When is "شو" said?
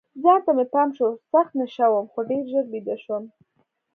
0.97-1.07